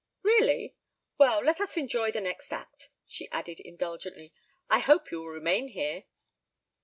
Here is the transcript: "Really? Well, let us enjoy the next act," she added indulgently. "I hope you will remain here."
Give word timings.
"Really? 0.23 0.73
Well, 1.19 1.43
let 1.43 1.61
us 1.61 1.77
enjoy 1.77 2.09
the 2.09 2.21
next 2.21 2.51
act," 2.51 2.89
she 3.05 3.29
added 3.29 3.59
indulgently. 3.59 4.33
"I 4.67 4.79
hope 4.79 5.11
you 5.11 5.19
will 5.19 5.27
remain 5.27 5.67
here." 5.67 6.05